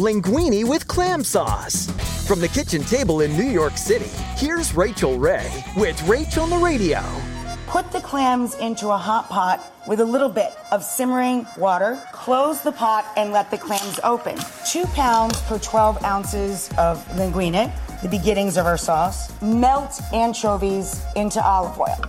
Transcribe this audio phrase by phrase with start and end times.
[0.00, 1.90] Linguine with clam sauce.
[2.26, 5.46] From the kitchen table in New York City, here's Rachael Ray
[5.76, 7.02] with Rach on the Radio.
[7.66, 12.02] Put the clams into a hot pot with a little bit of simmering water.
[12.12, 14.38] Close the pot and let the clams open.
[14.64, 19.30] Two pounds per 12 ounces of linguine, the beginnings of our sauce.
[19.42, 22.00] Melt anchovies into olive oil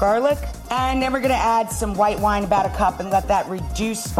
[0.00, 0.38] garlic,
[0.70, 4.16] and then we're gonna add some white wine, about a cup, and let that reduce.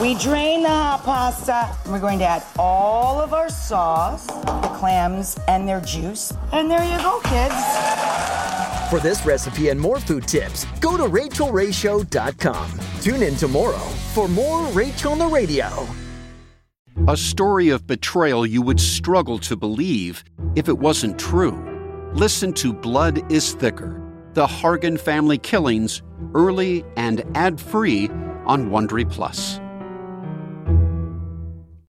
[0.00, 4.74] We drain the hot pasta, and we're going to add all of our sauce, the
[4.78, 6.32] clams, and their juice.
[6.50, 7.54] And there you go, kids.
[8.90, 12.80] For this recipe and more food tips, go to rachaelrayshow.com.
[13.00, 15.86] Tune in tomorrow for more Rach on the Radio.
[17.08, 20.24] A story of betrayal you would struggle to believe
[20.56, 22.10] if it wasn't true.
[22.12, 26.02] Listen to Blood is Thicker the Hargan family killings
[26.34, 28.08] early and ad-free
[28.46, 29.61] on Wondery Plus.